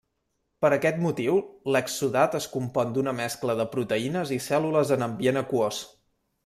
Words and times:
Per 0.65 0.69
aquest 0.77 0.95
motiu, 1.03 1.35
l'exsudat 1.75 2.39
es 2.41 2.49
compon 2.55 2.97
d'una 2.97 3.15
mescla 3.21 3.59
de 3.61 3.69
proteïnes 3.77 4.35
i 4.39 4.43
cèl·lules 4.51 4.97
en 4.99 5.11
ambient 5.11 5.43
aquós. 5.45 5.89